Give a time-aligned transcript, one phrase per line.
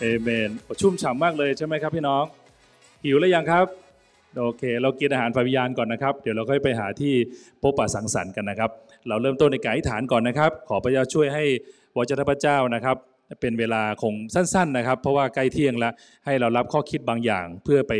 [0.00, 2.24] เอเมนชุ่มฉ่ำมากเลยใช่ไหมครับพี่น้อง
[3.04, 3.66] หิวแล้วยังครับ
[4.38, 7.14] โอเค เรากินอาหารฝ่ายวิญญาณก่อนนะครับ เดี๋ยวเราค่อยไปหาที่
[7.62, 8.70] พบปะสังสรรค์กันนะครับ
[9.08, 11.44] เราเริ่มต้นในการอธิษฐานก่อนนะครับ ขอพระเจ้าช่วยให้
[11.96, 12.96] วจนะพระเจ้านะครับ
[13.40, 15.92] เป็นเวลาคงสั้น ๆนะครับ เพราะว่าใกล้เที่ยงแล้ว
[16.24, 17.92] ให้เรารับข้อคิดบางอย่าง เพื่อไป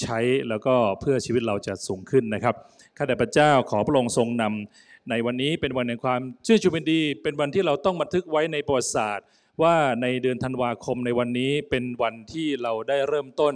[0.00, 2.54] ใช้แล้วก็เพื่อชีวิตเราจะสูงขึ้นนะครับ
[2.96, 9.26] ข้าแต่พระเจ้าขอพระองค์ทรงนำในวันนี้เป็นวันแห่งความชื่นชูเป็นดี เป็นวันที่เราต้องบันทึกไว้ในประวัติศาสตร์
[9.62, 13.54] ว่าในเดือนธันวาคมในวันนี้เป็นวันที่เราได้เริ่มต้น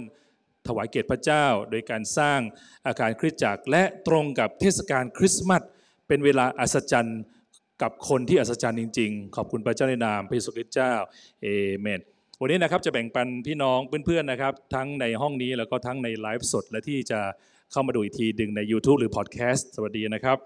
[0.67, 2.39] ถวายเกียรติพระเจ้า โดยการสร้าง
[2.87, 5.61] อาคารคริสตจักร และตรงกับเทศกาลคริสต์มาส
[6.07, 7.21] เป็นเวลาอัศจรรย์
[7.81, 10.93] กับคนที่อัศจรรย์จริง ๆ ขอบคุณพระเจ้าในนามพระเยซูคริสต์เจ้า
[11.41, 11.47] เอ
[11.79, 12.01] เมน
[12.41, 17.19] วันนี้นะครับจะแบ่งปันพี่น้องเพื่อนๆนะครับ ทั้งในห้องนี้แล้วก็ทั้งในไลฟ์สดและที่จะ
[17.71, 20.37] เข้ามาดูอีกทีดึงใน YouTube หรือพอดแคสต์สวัสดีนะครับ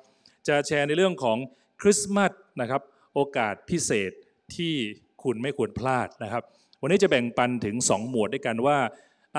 [0.48, 1.38] จะแชร์ในเรื่องของ
[1.82, 2.32] คริสต์มาส
[2.62, 2.82] นะครับ
[3.14, 4.12] โอกาสพิเศษ
[4.56, 4.76] ที่
[5.24, 6.44] คุณไม่ควรพลาดนะครับ
[6.82, 8.78] วันนี้จะแบ่งปันถึง 2 หมวดด้วยกันว่า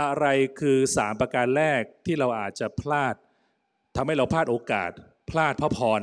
[0.01, 0.27] อะไร
[0.61, 3.15] คือ 3 ประการแรกที่เราอาจจะพลาด
[3.97, 4.91] ทำให้เราพลาดโอกาส
[5.31, 6.03] พลาดพระพร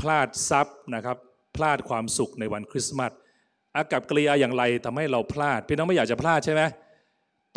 [0.00, 1.16] พลาดทรัพย์นะครับ
[1.56, 3.12] พลาดความสุขในวันคริสต์มาส
[3.74, 6.62] อากับกริยาอย่างไรทำให้เราพลาด พี่น้องไม่อยากจะพลาดใช่ไหม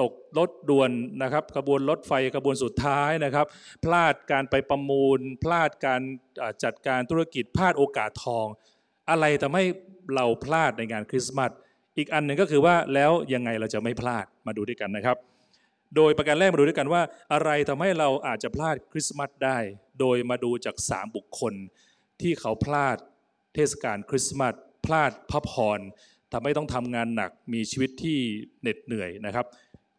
[0.02, 0.92] ตกรถด่วน
[1.24, 3.46] นะครับขบวนรถไฟขบวนสุดท้ายนะครับ
[3.84, 6.02] พลาดการไปประมูล พลาดการ
[6.64, 8.48] จัดการธุรกิจพลาดโอกาสทอง
[9.12, 9.64] อะไรทำให้
[10.16, 11.52] เราพลาดในงานคริสต์มาส
[11.98, 15.18] อีกอันหนึ่งก็คือว่าแล้วยังไงเราจะไม่พลาดมาดูด้วยกันนะครับ
[15.96, 17.02] โดยประการแรกมาดูด้วยกันว่า
[17.34, 19.58] อะไรทำให้เราอาจจะพลาดคริสต์มาสได้
[20.00, 21.54] โดยมาดูจาก 3 บุคคล
[22.22, 22.98] ที่เขาพลาด
[23.56, 24.54] เทศกาลคริสต์มาส
[24.86, 25.80] พลาดพระพร
[26.34, 28.18] ทำให้ต้องทำงานหนักมีชีวิตที่
[28.62, 29.46] เหน็ดเหนื่อยนะครับ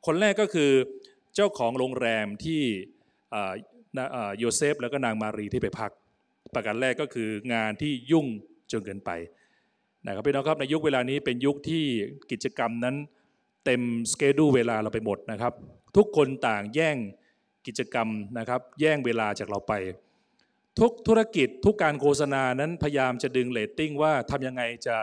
[0.06, 0.70] คนแรกก็คือ
[1.34, 2.62] เจ้าของโรงแรมที่
[4.39, 5.91] โยเซฟแล้วก็นางมารีที่ไปพัก
[6.55, 8.27] ประการแรกก็คืองานที่ยุ่ง
[8.72, 9.10] จนเกินไป
[10.06, 11.84] นะครับพี่น้องครับในยุคเวลานี้เป็นยุคที่
[12.30, 12.96] กิจกรรมนั้น
[13.64, 13.82] เต็ม
[14.12, 15.52] schedule เวลาเราไปหมดนะครับ
[15.96, 16.96] ทุกคนต่างแย่ง
[17.67, 18.08] กิจกรรม
[18.39, 19.72] นะครับแย่งเวลาจากเราไป
[20.80, 24.96] ทุกธุรกิจทุกการโฆษณานั้นพยายามจะดึงเรตติ้งว่าทำยังไงจะ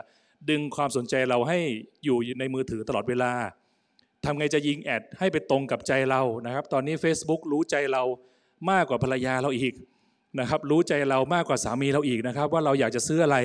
[0.50, 1.60] ดึงความสนใจเราให้
[2.06, 3.32] อยู่ในมือถือตลอดเวลา
[4.26, 8.04] ทำไงจะยิงแอดให้ไปตรงกับใจเรานะครับ ตอนนี้ Facebook รู้ใจเรา
[8.72, 9.74] มากกว่าภรรยาเราอีก
[10.40, 13.38] นะครับรู้ใจเรามากกว่าสามีเราอีกนะครับ ว่าเราอยากจะซื้ออะไร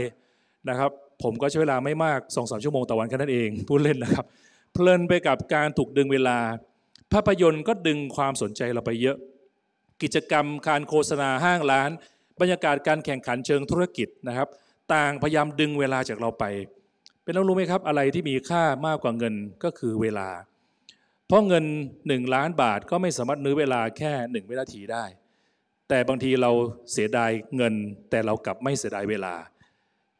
[0.68, 0.90] นะครับ
[1.22, 4.24] ผมก็ใช้เวลาไม่มาก2อสชั่วโมงต่อวันแค่นั้นเองพูดเล่นนะครับ
[4.72, 6.38] เพลินไปกับการถูกดึงเวลา
[7.12, 9.16] ภาพยนตร์ก็ดึงความสนใจเราไปเยอะ
[10.02, 11.90] กิจกรรมการโฆษณาห้างร้าน
[12.40, 14.48] บรรยากาศการแข่งขันเชิงธุรกิจนะครับ
[14.94, 16.44] ต่างพยายามดึงเวลาจากเราไป
[17.22, 20.28] เป็นต้องรู้ไหมครับอะไรที่มีค่ามากกว่าเงินก็คือเวลา
[21.26, 21.64] เพราะเงิน
[22.00, 25.04] 1 ล้านบาทก็ไม่สามารถนื้อเวลาแค่1วินาทีได้
[25.94, 26.52] แต่บางทีเรา
[26.92, 27.74] เสียดายเงิน
[28.10, 29.34] แต่เรากลับไม่เสียดายเวลา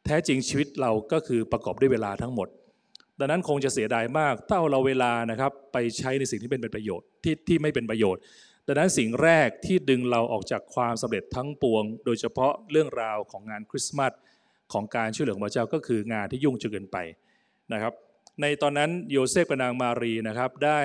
[0.05, 2.47] แท้จริงชีวิตเราก็คือประกอบด้วยเวลาทั้งหมด
[3.19, 8.21] ดังนั้นคงจะเสียดายมากถ้าเอาเราเวลานะครับไปใช้ในสิ่งที่เป็นประโยชน์ที่ที่ไม่เป็นประโยชน์
[8.67, 14.13] ดังนั้นสิ่งแรกที่ดึงเราออกจากความสำเร็จทั้งปวง โดยเฉพาะเรื่องราวของงานคริสต์มาส
[14.73, 16.97] ของการช่วยเหลือของพระเจ้าก็คืองานที่ยุ่งจนเกินไป
[17.73, 17.93] นะครับ
[18.41, 20.81] ในตอนนั้นโยเซฟกับนางมารีนะครับได้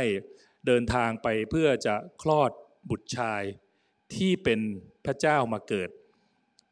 [0.66, 2.50] เดินทางไปเพื่อจะคลอด
[2.90, 3.42] บุตรชาย
[4.16, 4.60] ที่เป็น
[5.06, 5.88] พระเจ้ามาเกิด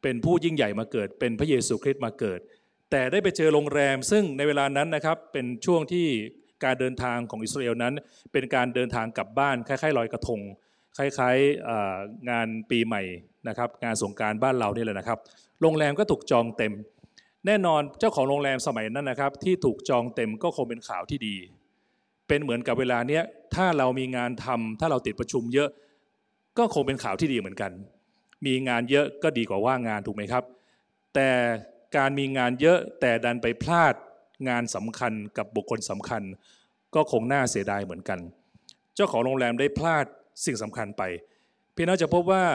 [0.01, 2.39] เป็นผู้ยิ่งใหญ่มาเกิด เป็นพระเยซูคริสต์มาเกิด
[2.91, 6.07] แต่ได้ไปเจอโรงแรม ซึ่งในเวลานั้นนะครับเป็นช่วงที่
[6.63, 7.93] การเดินทางของอิสราเอลนั้น
[8.31, 10.39] เป็นการเดินทางกลับบ้านคล้ายๆลอยกระทง
[10.97, 13.01] คล้ายๆงานปีใหม่
[13.47, 15.19] นะครับงานสงการบ้านเรานี่แหละนะครับ
[15.61, 16.73] โรงแรมก็ถูกจองเต็ม
[17.45, 21.35] แน่นอนเจ้าของโรงแรมสมัยนั้นนะครับ ที่ถูกจองเต็มก็คงเป็นข่าวที่ดี
[22.27, 23.23] เป็นเหมือนกับเวลาเนี้ย
[23.55, 25.69] ถ้าเรามีงานทำถ้าเราติดประชุมเยอะ
[26.57, 27.71] ก็คงเป็นข่าวที่ดีเหมือนกัน
[28.45, 30.43] มีงานเยอะก็ดีกว่าว่างงานถูกไหมครับ
[31.13, 31.29] แต่
[31.97, 33.93] การมีงานเยอะแต่ดันไปพลาด
[34.49, 36.23] งานสำคัญกับบุคคลสำคัญ
[36.95, 38.19] ก็คงน่าเสียดายเหมือนกัน
[38.95, 40.05] เจ้าของโรงแรมได้พลาด
[40.45, 41.03] สิ่งสำคัญไป
[41.75, 42.45] พี่น้องจะพบว่า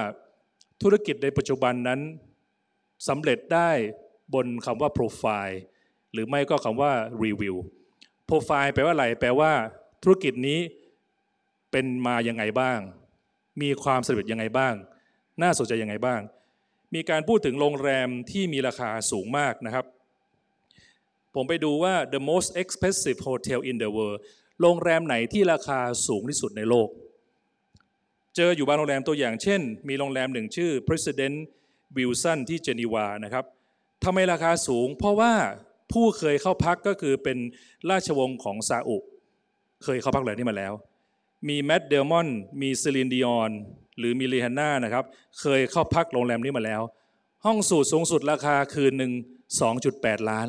[0.82, 2.00] ธุรกิจในปัจจุบันนั้น
[3.08, 3.70] สำเร็จได้
[4.34, 5.56] บนคำว่า profile
[6.12, 6.92] หรือไม่ก็คำว่า
[7.22, 7.56] review
[8.28, 9.52] profile แปลว่าอะไร แปลว่า
[10.02, 10.60] ธุรกิจนี้
[11.70, 12.78] เป็นมายังไงบ้าง
[13.60, 14.74] มีความสำเร็จยังไงบ้าง
[15.42, 16.20] น่าสนใจยังไงบ้าง
[16.94, 19.86] มีการพูดถึงโรงแรมที่มีราคาสูงมากนะครับ
[21.34, 24.18] ผมไปดูว่า the most expensive hotel in the world
[24.60, 26.88] โรงแรมไหนที่ราคาสูงที่สุดในโลก
[28.36, 31.36] เจออยู่บางโรงแรมตัวอย่างเช่น มีโรงแรมหนึ่งชื่อ President
[31.96, 33.44] Wilson ที่เจนีวานะครับ
[34.04, 35.34] ทำไมราคาสูง เพราะว่า
[35.92, 37.38] ผู้เคยเข้าพักก็คือเป็น
[37.90, 38.98] ราชวงศ์ของซาอุ
[39.84, 40.72] เคยเข้าพักเลยนี่มาแล้ว
[41.48, 42.28] มี Matt Damon
[42.60, 43.50] มี Celine Dion
[43.98, 45.04] หรือมีรีฮันน่านะครับ
[45.40, 46.82] เคยเข้าพักโรงแรมนี้มาแล้ว
[47.44, 49.12] ห้องสูตรสูงสุดราคาคืนหนึ่ง
[49.70, 50.48] 2.8 ล้าน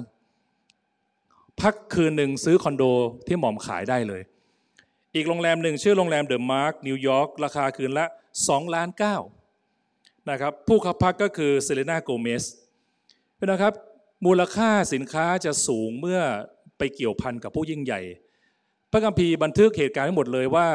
[1.61, 2.83] พักคืนหนึ่งซื้อคอนโด
[3.27, 4.21] ที่หม่อมขายได้เลย
[5.15, 8.05] อีกโรงแรมหนึ่งชื่อโรงแรม The Mark New York ราคาคืนละ
[8.41, 8.89] 2ล้าน
[9.59, 12.43] 9นะครับผู้เข้าพักก็คือ Selena Gomez
[13.51, 13.73] นะครับ
[14.25, 16.21] มูลค่าสินค้าจะสูงเมื่อ
[16.77, 18.01] ไปเกี่ยวพันกับผู้ยิ่งใหญ่
[18.95, 20.67] พระคัมภีร์บันทึกเหตุการณ์ทั้งหมดเลยว่า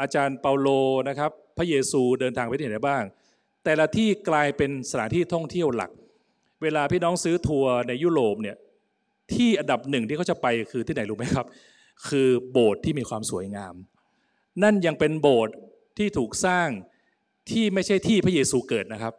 [0.00, 0.68] อาจารย์เปาโล
[1.08, 3.02] นะครับพระเยซูเดินทางไปที่ไหนบ้าง
[3.64, 5.90] แต่ละที่กลายเป็นสถานที่ท่องเที่ยวหลัก
[6.62, 8.56] เวลาพี่น้องซื้อทัวร์ในยุโรปเนี่ย
[9.32, 11.46] ที่อันดับหนึ่งที่เขาจะไปคือที่ไหนรู้ไหมครับ
[12.08, 13.74] คือโบสถ์ที่มีความสวยงาม
[14.62, 15.54] นั่นยังเป็นโบสถ์
[15.98, 16.68] ที่ถูกสร้าง
[17.50, 19.14] ที่ไม่ใช่ที่พระเยซูเกิดนะครับ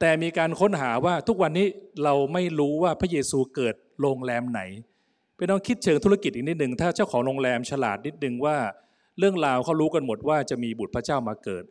[0.00, 1.66] แต่มีการค้นหาว่าทุกวันนี้
[2.04, 4.60] เราไม่รู้ว่าพระเยซูเกิดโรงแรมไหน
[5.44, 8.56] พี่น้องคิดเชิงธุรกิจอีกนิดหนึ่งถ้าเจ้าของโรงแรมฉลาดนิดนึงว่า
[9.18, 11.64] เรื่องราวเขารู้กันหมดว่าจะมีบุตรพระเจ้ามาเกิด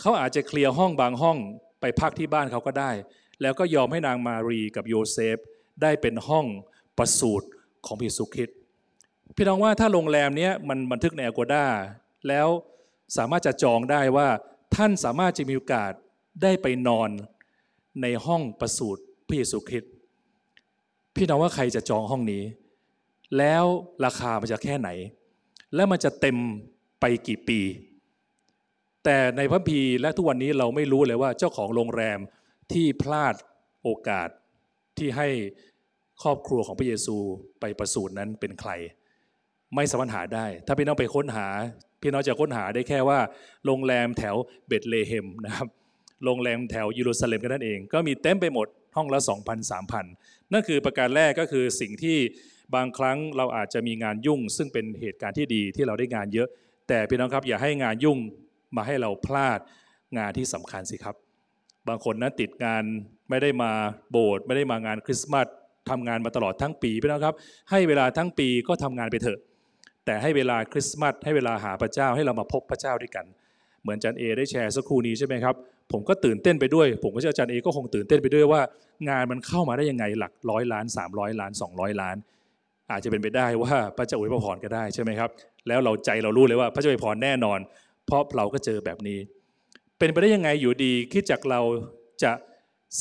[0.00, 1.38] เขาอาจจะเคลียร์ห้องบางห้อง
[1.80, 2.90] ไปพักที่บ้านเขาก็ได้
[3.42, 5.36] แล้วก็ยอมให้นางมารีกับโยเซฟ
[5.82, 6.46] ได้เป็นห้อง
[6.98, 7.48] ประสูติ
[7.86, 8.56] ของพระเยซูคริสต์
[9.36, 11.66] พี่น้องว่าถ้าโรงแรมนี้มันบันทึกในอโกดา
[12.28, 12.48] แล้ว
[13.16, 14.28] สามารถจะจองได้ว่า
[14.76, 15.92] ท่านสามารถจะมีโอกาส
[16.42, 17.10] ได้ไปนอน
[18.02, 19.92] ในห้องประสูติพระเยซูคริสต์
[21.16, 22.44] พี่น้องว่าใครจะจองห้องนี้
[23.38, 23.64] แล้ว
[24.04, 24.88] ราคามันจะแค่ไหน
[25.74, 26.36] และมันจะเต็ม
[27.00, 27.60] ไปกี่ปี
[29.04, 32.18] แต่ในพระพีและทุกวันนี้เราไม่รู้เลยว่าเจ้าของโรงแรม
[32.72, 33.34] ที่พลาด
[33.82, 34.28] โอกาส
[34.98, 35.28] ที่ให้
[36.22, 37.16] ครอบครัวของพระเยซู
[37.60, 38.70] ไปประสูตินั้นเป็นใคร
[39.74, 41.48] ไม่สามารถหาได้ ถ้าพี่น้องไปค้นหา
[42.02, 43.18] พี่น้องจะค้นหาได้แค่ว่า
[43.66, 44.36] โรงแรมแถว
[44.66, 45.68] เบตเลเฮมนะครับ
[46.24, 52.18] โรงแรมแถวเยรูซาเล็มกันนั่นเอง ก็มีเต็มไปหมดห้องละ 2,000 3,000 นั่นคือประการแรกก็คือสิ่งที่
[52.74, 56.48] บางครั้งเราอาจจะมีงานยุ่ง ซึ่งเป็นเหตุการณ์ที่ดีที่เราได้งานเยอะ
[56.88, 58.18] แต่พี่น้องครับอย่าให้งานยุ่ง
[58.76, 59.58] มาให้เราพลาด
[60.18, 61.16] งานที่สำคัญสิครับ
[61.88, 62.84] บางคนนะติดงาน
[63.30, 63.72] ไม่ได้มา
[64.10, 65.46] โบสถ์ไม่ได้มางานคริสต์มาส
[65.90, 67.36] ทำงานมาตลอดทั้งปีพี่น้องครับ
[67.70, 69.38] ให้เวลาทั้งปีก็ทำงานไปเถอะ
[70.04, 73.26] แต่ให้เวลาคริสต์มาสให้เวลาหาพระเจ้าให้เรามาพบพระเจ้าด้วยกัน
[73.82, 75.54] เหมือนจันเอได้แชร์สักครู่นี้ใช่ไหมครับ
[75.92, 78.60] ผมก็ตื่นเต้นไปด้วย ผมก็เชื่ออาจารย์เอก็คงตื่นเต้นไปด้วยว่า
[79.08, 82.16] งานมันเข้ามาได้ยังไงหลักร้อยล้าน 300 ล้าน 200 ล้าน
[82.90, 85.30] อาจจะเป็นไปได้ว่าพระเจ้าอวยพรก็ได้ใช่ไหมครับ
[85.68, 87.58] แล้วเราใจเรารู้เลยว่าพระเจ้าอวยพรแน่นอน
[88.06, 89.18] เพราะเราก็เจอแบบนี้
[89.98, 91.60] เป็นไปได้ยังไงอยู่ดีคิดจากเรา
[92.22, 92.32] จะ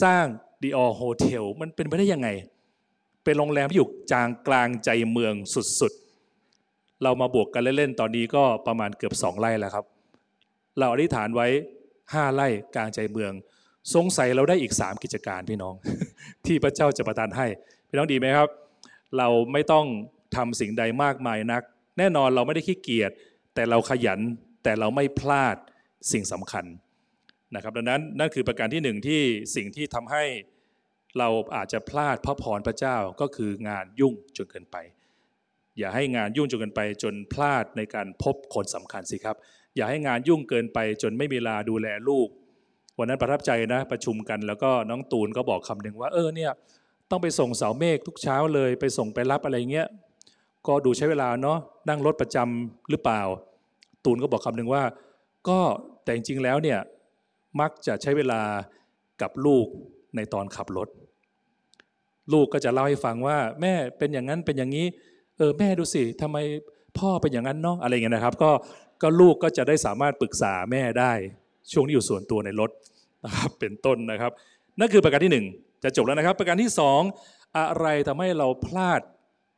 [0.03, 0.25] สร้าง
[0.63, 2.29] ดีออโฮเทลมันเป็นไปได้ยังไง
[3.23, 5.33] เป็นโรงแรมที่อยู่จางกลางใจเมือง
[5.79, 9.85] สุดๆ เรามาบวกกันเล่นๆ ตอนนี้ก็ประมาณเกือบสองไร่แล้วครับ
[10.77, 11.47] เราอธิษฐานไว้
[12.13, 13.31] ห้าไร่กลางใจเมือง
[13.93, 15.75] สงสัยเราได้อีกสามกิจการพี่น้อง
[16.45, 17.47] ที่พระเจ้าจะประทานให้
[17.89, 18.49] พี่น้องดีไหมครับ
[19.17, 19.85] เราไม่ต้อง
[20.35, 21.63] ทำสิ่งใดมากมายนัก
[21.97, 23.11] แน่นอนเราไม่ได้ขี้เกียจ
[23.55, 24.19] แต่เราขยัน
[24.63, 25.55] แต่เราไม่พลาด
[26.11, 26.65] สิ่งสำคัญ
[27.55, 29.21] นะครับดังนั้นนั่นคือประการที่หนึ่งที่
[29.55, 30.23] สิ่งที่ทำให้
[31.17, 34.77] เราอาจจะพลาดพระพรพระเจ้าก็คืองานยุ่งจนเกินไป
[35.77, 39.35] อย่าให้งานยุ่งจนเกินไป จนพลาดในการพบคนสำคัญสิครับ
[39.75, 42.27] อย่าให้งานยุ่งเกินไป จนไม่มีเวลาดูแลลูก
[42.97, 46.51] วันนั้นประทับใจนะประชุมกัน แล้วก็น้องตูนก็บอกคำหนึ่งว่าเออเนี่ย
[47.11, 49.87] ต้องไปส่งเสาเมฆทุกเช้าเลย ไปส่งไปรับอะไรเงี้ย
[50.67, 51.57] ก็ดูใช้เวลาเนาะ
[51.89, 53.21] นั่งรถประจำหรือเปล่า
[54.05, 54.83] ตูนก็บอกคำหนึ่งว่า
[55.49, 55.59] ก็
[56.03, 56.79] แต่จริงๆแล้วเนี่ย
[57.59, 58.41] มักจะใช้เวลา
[59.21, 59.65] กับลูก
[60.15, 60.87] ในตอนขับรถ
[62.33, 64.85] ลูกก็จะเล่าให้ฟังว่า แม่เป็นอย่างนั้นเป็นอย่างนี้
[65.37, 66.37] เออแม่ดูสิทำไม
[66.97, 68.51] พ่อเป็นอย่างนั้นเนาะอะไรเงี้ยนะครับ ก็
[69.01, 71.11] ก็ลูกก็จะได้สามารถปรึกษาแม่ได้
[71.71, 72.71] ช่วงที่อยู่ส่วนตัวในรถ
[73.25, 74.31] นะครับเป็นต้นนะครับ
[74.79, 75.45] นั่นคือประการที่หนึ่ง
[75.83, 77.01] จะจบแล้วนะครับ ประการที่สอง
[77.57, 79.01] อะไรทำให้เราพลาด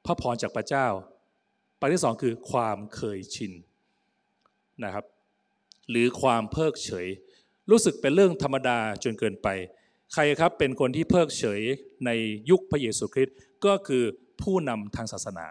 [0.05, 0.87] พระพรจากพระเจ้า
[1.79, 3.53] ประการที่สองคือความเคยชิน
[4.83, 5.05] นะครับ
[5.89, 7.07] หรือความเพิกเฉย
[7.69, 9.47] รู้สึกเป็นเรื่องธรรมดาจนเกินไป
[10.13, 11.61] ใครครับเป็นคนที่เพิกเฉย
[12.05, 12.09] ใน
[12.49, 14.03] ยุคพระเยซูคริสต์ก็คือ
[14.41, 15.47] ผู้นำทางศาสนา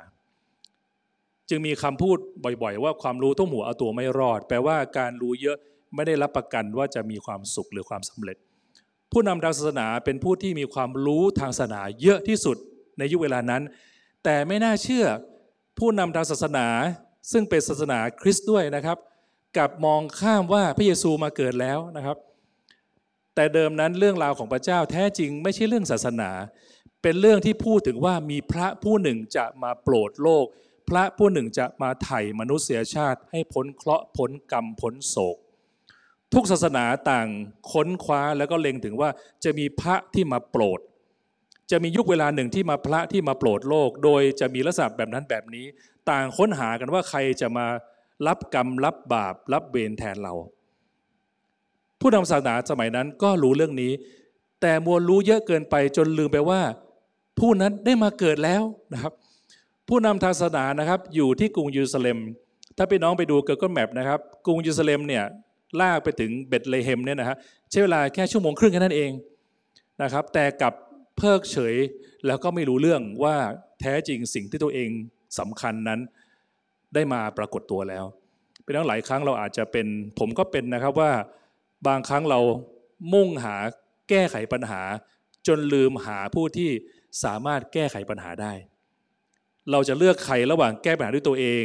[1.48, 2.18] จึงมีคำพูด
[2.62, 5.56] บ่อยๆ ว่าความรู้ต้องหัวเอาตัวไม่รอด แปลว่าการรู้เยอะ
[5.94, 8.36] ไม่ได้รับประกันว่าจะมีความสุขหรือความสำเร็จ
[9.12, 12.56] ผู้นำทางศาสนาเป็นผู้ที่มีความรู้ทางศาสนาเยอะที่สุด
[12.98, 13.62] ในยุคเวลานั้น
[14.24, 15.06] แต่ไม่น่าเชื่อ
[15.78, 16.66] ผู้นำทางศาสนา
[17.32, 18.98] ซึ่งเป็นศาสนาคริสต์ด้วยนะครับ
[19.58, 22.16] กับมองข้ามว่าพระเยซูมาเกิดแล้วนะครับ
[23.34, 26.30] แต่เดิมนั้นเรื่องราวของพระเจ้าแท้จริงไม่ใช่เรื่องศาสนา
[27.02, 30.46] เป็นเรื่องที่พูดถึงว่ามีพระผู้หนึ่งจะมาโปรดโลก
[30.88, 35.36] พระผู้หนึ่งจะมาไถ่มนุษยชาติให้พ้นเคราะห์พ้นกรรมพ้นโศก
[36.34, 37.28] ทุกศาสนาต่าง
[37.72, 39.10] ค้นคว้าแล้วก็เล็งถึงว่า
[39.44, 40.80] จะมีพระที่มาโปรด
[41.70, 45.66] จะมียุคเวลาหนึ่งที่มาพระที่มาโปรดโลก โดยจะมีลักษณะแบบนั้นแบบนี้
[46.10, 47.66] ต่างค้นหากันว่าใครจะมา
[48.26, 50.34] รับกรรมรับบาป รับเวรแทนเรา
[52.00, 53.92] ผู้นำศาสนาสมัยนั้นก็รู้เรื่องนี้
[54.60, 56.60] แต่มัวรู้เยอะเกินไปจนลืมไปว่า
[57.38, 58.62] ผู้นั้นได้มาเกิดแล้ว
[58.92, 59.12] นะครับ
[59.88, 62.18] ผู้นำทางศาสนานะครับอยู่ที่กรุงเยรูซาเล็ม
[62.76, 65.24] ถ้าพี่น้องไปดูเกิดก็แมปนะครับ กรุงเยรูซาเล็มเนี่ย
[65.80, 67.36] ลากไปถึงเบตเลเฮมเนี่ยนะฮะ
[67.70, 69.10] ใช้เวลาแค่ชั่วโมงครึ่งแค่นั้นเอง
[70.02, 70.74] นะครับแต่กับ
[71.16, 71.74] เพิกเฉย
[72.26, 73.36] แล้วก็ไม่รู้เรื่องว่า
[73.80, 74.90] แท้จริงสิ่งที่ตัวเอง
[75.38, 76.00] สำคัญนั้น
[76.94, 78.04] ได้มาปรากฏตัวแล้ว
[78.62, 79.86] เป็นทั้งหลายครั้งเราอาจจะเป็น
[80.18, 81.12] ผมก็เป็นนะครับว่า
[81.86, 82.40] บางครั้งเรา
[83.12, 83.56] มุ่งหา
[84.10, 84.82] แก้ไขปัญหา
[85.46, 86.70] จนลืมหาผู้ที่
[87.24, 88.52] สามารถแก้ไขปัญหาได้
[89.70, 91.64] เราจะเลือกใครระหว่างแก้ปัญหาด้วยตัวเอง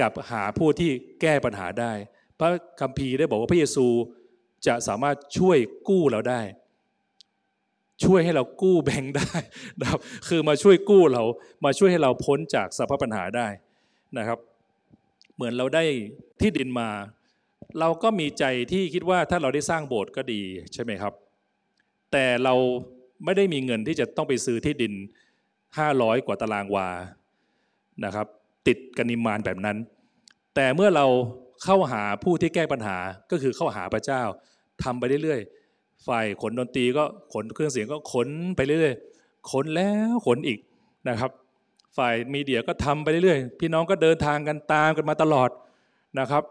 [0.00, 1.92] กับหาผู้ที่แก้ปัญหาได้
[2.38, 2.50] พระ
[2.80, 3.86] คัมภีร์ได้บอกว่าพระเยซู
[4.66, 6.40] จะสามารถช่วยกู้เราได้
[8.04, 9.32] ช่วยให้เรากู้แบงค์ได้
[9.80, 11.22] นะครับคือมาช่วยกู้เรา
[11.64, 13.48] มาช่วยให้เราพ้นจากสภาพปัญหาได้
[14.18, 14.38] นะครับ
[15.34, 15.84] เหมือนเราได้
[16.40, 16.88] ที่ดินมา
[17.80, 20.42] เราก็มีใจที่คิดว่าถ้าเราได้สร้างโบสถ์ก็ดี
[20.74, 21.12] ใช่ไหมครับ
[22.12, 22.54] แต่เรา
[23.24, 24.92] ไม่ได้มีเงินที่จะต้องไปซื้อที่ดิน
[25.60, 26.88] 500 กว่าตารางวา
[28.04, 28.26] นะครับ
[28.66, 29.76] ติดกันนิมานแบบนั้น
[30.54, 31.06] แต่เมื่อเรา
[31.64, 32.96] เข้าหาผู้ที่แก้ปัญหา
[33.30, 34.22] ก็คือเข้าหาพระเจ้า
[34.82, 40.58] ทำไปเรื่อยๆฝ่ายขนดนตรีก็ขนเครื่องเสียงก็ขนไปเรื่อยๆขนแล้วขนอีก
[41.08, 41.30] นะครับ
[41.96, 45.50] ฝ่ายมีเดียก็ทำไปเรื่อยๆ พี่น้องก็เดินทางกันตามกันมาตลอด
[46.18, 46.42] นะครับ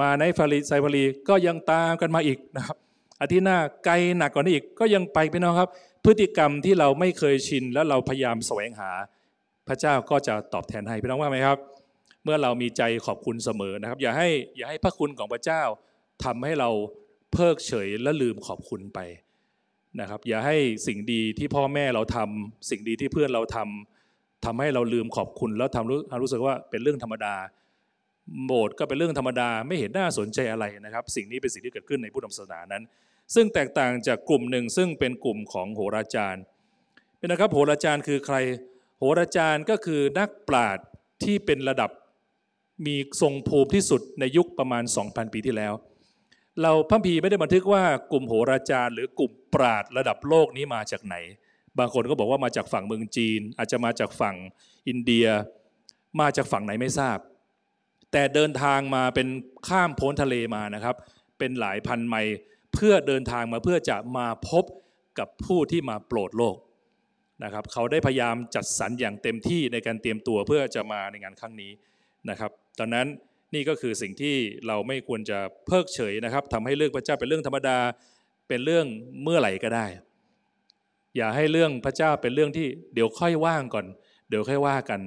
[0.00, 2.76] มาในฟาริไซฟารีก็ยังตามกันมาอีกนะครับ
[3.20, 5.70] อาทิตย์หน้าไกลหนักกว่านี้อีกก็ยังไปพี่น้องครับ
[6.04, 8.90] พฤติกรรมที่เราไม่เคยชิน แล้วเราพยายามแสวงหา
[9.68, 11.58] พระเจ้าก็จะตอบแทนให้พี่น้องว่าไหมครับ
[12.24, 15.62] เมื่อเรามีใจขอบคุณเสมอนะครับ อย่าให้อย่าให้พระคุณของพระเจ้า
[16.24, 16.70] ทำให้เรา
[17.32, 18.98] เพิกเฉยและลืมขอบคุณไป
[20.00, 27.34] นะครับ อย่าให้สิ่งดีที่พ่อแม่เราทำสิ่งดีที่เพื่อนเราทำทำให้เราลืมขอบคุณ แล้วทำรู้รู้สึกว่าเป็นเรื่องธรรมดา
[28.46, 32.82] โบสถ์ก็เป็นเรื่องธรรมดาไม่เห็นน่าสนใจอะไรนะครับ สิ่งนี้เป็นสิ่งที่เกิดขึ้นในพุทธศาสนานั้น
[33.34, 36.42] ซึ่งแตกต่างจากกลุ่มหนึ่งซึ่งเป็นกลุ่มของโหราจารย์
[37.18, 38.36] เป็นนะครับโหราจารย์คือใคร
[38.98, 40.84] โหราจารย์ก็คือนักปราชญ์
[41.24, 41.90] ที่เป็นระดับ
[42.86, 45.72] มีทรงภูมิที่สุดในยุคประมาณ 2,000 ปีที่แล้ว
[46.62, 51.16] เราพัมพีไม่ได้บันทึกว่ากลุ่มโหราจารย์ หรือกลุ่มปราดระดับโลกนี้มาจากไหน
[51.78, 54.36] บางคนก็บอกว่ามาจากฝั่งเมืองจีน อาจจะมาจากฝั่ง
[54.88, 55.26] อินเดีย
[56.20, 57.18] มาจากฝั่งไหนไม่ทราบ
[58.12, 59.28] แต่เดินทางมาเป็น
[59.68, 60.96] ข้ามพ้นทะเลมานะครับ
[61.38, 62.36] เป็นหลายพันไมล์
[62.74, 64.64] เพื่อเดินทางมาเพื่อจะมาพบ
[65.18, 66.56] กับผู้ที่มาโปรดโลก
[67.44, 71.72] นะครับเขาได้พยายามจัดสรรอย่างเต็มที่ในการเตรียมตัวเพื่อจะมาในงานครั้งนี้
[72.30, 73.06] นะครับ ตอนนั้น
[73.54, 74.34] นี่ก็คือสิ่งที่
[74.66, 77.78] เราไม่ควรจะเพิกเฉยนะครับทำให้เรื่องพระเจ้าเป็นเรื่องธรรมดา
[78.48, 78.86] เป็นเรื่อง
[79.22, 79.86] เมื่อไหร่ก็ได้
[81.16, 83.86] อย่าให้เรื่องพระเจ้าเป็นเรื่องที่เดี๋ยวค่อยว่างก่อน
[84.28, 85.00] เดี๋ยวค่อยว่ากัน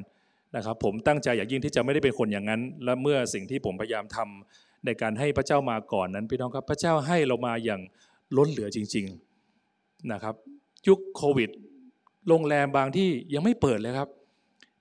[0.56, 7.82] นะครับผมตั้งใจอย่างยิ่งที่จะไม่ได้เป็นคนอย่างนั้น และเมื่อสิ่งที่ผมพยายามทำในการให้พระเจ้ามาก่อนนั้นพี่น้องครับพระเจ้าให้เรามาอย่าง
[8.38, 9.06] ล้นเหลือจริง
[9.58, 10.36] ๆนะครับ
[10.88, 11.50] ยุคโควิด
[12.28, 14.10] โรงแรมบางที่ยังไม่เปิดเลยครับ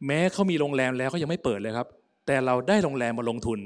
[0.07, 1.89] แม้เขามีโรงแรมแล้วเขายังไม่เปิดเลยครับ
[2.27, 3.59] แต่เราได้โรงแรมมาลงทุน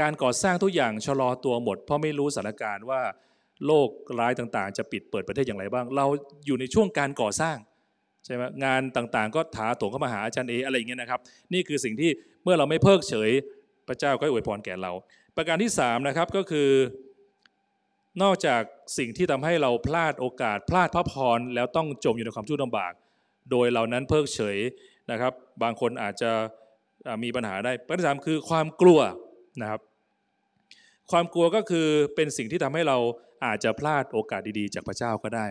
[0.00, 3.00] การก่อสร้างทุกอย่างชะลอตัวหมด เพราะไม่รู้สถานการณ์ว่า
[3.66, 6.06] โลกร้ายต่างๆ จะปิดเปิดประเทศอย่างไรบ้าง เรา
[6.46, 7.56] อยู่ในช่วงการก่อสร้าง
[8.24, 11.20] ใช่ไหมงานต่างๆ ก็ถาโถงเข้ามาหาอาจารย์เออะไรอย่างเงี้ยนะครับ
[11.52, 12.10] นี่คือสิ่งที่
[12.44, 13.30] เมื่อเราไม่เพิกเฉย
[13.88, 14.92] พระเจ้าก็อวยพรแก่เรา
[15.36, 16.70] ประการที่3นะครับก็คือ
[18.22, 18.62] นอกจาก
[18.98, 22.92] สิ่งที่ทำให้เราพลาดโอกาส พลาดพระพรแล้วต้องจมอยู่ในความทุกข์ลำบาก
[23.50, 24.58] โดยเรานั้นเพิกเฉย
[25.10, 26.30] นะครับ บางคนอาจจะ
[27.24, 29.00] มีปัญหาได้ประการที่สามคือความกลัว
[29.60, 29.80] นะครับ
[31.10, 32.98] ความกลัวก็คือเป็นสิ่งที่ทำให้เรา
[33.44, 35.46] อาจจะพลาดโอกาสดีๆ จากพระเจ้าก็ได้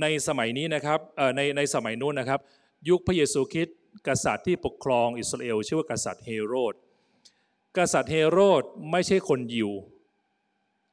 [0.00, 0.98] ในสมัยนี้นะครับ
[1.36, 2.40] ในในสมัยนู้นนะครับ
[2.88, 3.76] ยุคพระเยซูคริสต์
[4.08, 6.74] กษัตริย์ที่ปกครองอิสราเอลชื่อว่ากษัตริย์เฮโรด
[7.78, 9.70] กษัตริย์เฮโรดไม่ใช่คนยิว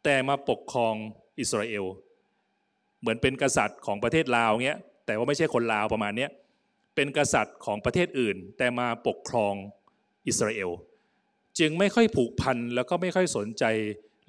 [0.03, 0.93] แต่มาปกครอง
[1.39, 1.85] อิสราเอล
[2.99, 6.29] เหมือนเป็นกษัตริย์ของประเทศลาวเงี้ยแต่ว่าไม่ใช่คนลาวประมาณเนี้ย
[6.95, 9.53] เป็นกษัตริย์ของประเทศอื่น แต่มาปกครอง
[10.27, 10.71] อิสราเอล
[11.59, 13.63] จึงไม่ค่อยผูกพันแล้วก็ไม่ค่อยสนใจ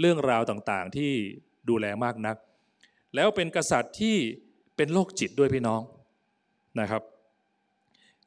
[0.01, 1.13] เรื่องราวต่างๆ ที่
[1.69, 2.37] ดูแลมากนัก
[3.15, 4.17] แล้วเป็นกษัตริย์ที่
[4.77, 5.83] เป็นโรคจิตด้วยพี่น้อง
[6.81, 7.03] นะครับ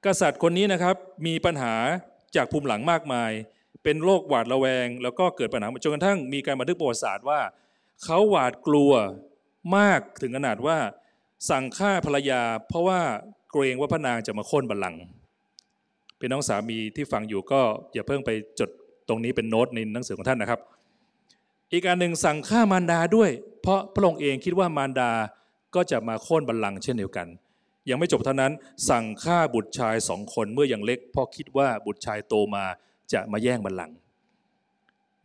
[0.05, 0.95] กษัตริย์คนนี้นะครับ
[1.27, 1.73] มีปัญหา
[2.35, 3.31] จากภูมิหลังมากมาย
[3.83, 7.41] เป็นโรคหวาดระแวง แล้วก็เกิดปัญหาจนกระทั่งมีการบันทึกประวัติศาสตร์ว่า
[8.03, 8.91] เขาหวาดกลัว
[9.77, 10.77] มากถึงขนาดว่า
[11.49, 13.01] สั่งฆ่าภรรยา เพราะว่า
[13.53, 15.01] เกรงว่าพระนางจะมาโค่นบัลลังก์
[16.17, 17.61] เป็นน้องสามีที่ฟังอยู่ก็
[17.93, 18.29] อย่าเพิ่งไป
[18.59, 18.69] จด
[19.07, 20.59] ตรงนี้เป็นโน้ตในหนังสือของท่านนะครับ
[21.71, 23.29] อีกการหนึ่งสั่งฆ่ามารดาด้วย
[23.61, 25.11] เพราะพระองค์เองคิดว่ามารดา
[25.75, 27.27] ก็จะมาโค่นบัลลังก์เช่นเดียวกัน
[27.89, 28.51] ยังไม่จบเท่านั้น
[28.89, 32.65] สั่งฆ่าบุตรชายสองคนเมื่อยังเล็ก เพราะคิดว่าบุตรชายโตมา
[33.13, 33.95] จะมาแย่งบัลลังก์